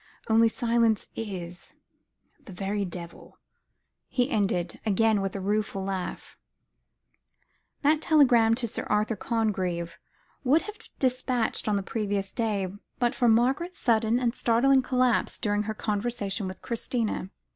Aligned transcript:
Only 0.27 0.49
silence 0.49 1.09
is 1.15 1.73
the 2.45 2.51
very 2.51 2.85
devil," 2.85 3.37
he 4.07 4.31
ended, 4.31 4.79
with 4.83 4.87
again 4.87 5.19
a 5.19 5.39
rueful 5.39 5.83
laugh. 5.83 6.35
That 7.83 8.01
telegram 8.01 8.55
to 8.55 8.67
Sir 8.67 8.85
Arthur 8.89 9.15
Congreve 9.15 9.99
would 10.43 10.63
have 10.63 10.79
been 10.79 10.87
despatched 10.97 11.67
on 11.67 11.75
the 11.75 11.83
previous 11.83 12.33
day, 12.33 12.67
but 12.97 13.13
for 13.13 13.27
Margaret's 13.27 13.77
sudden 13.77 14.17
and 14.19 14.33
startling 14.33 14.81
collapse 14.81 15.37
during 15.37 15.61
her 15.69 15.75
conversation 15.75 16.47
with 16.47 16.63
Christina. 16.63 17.29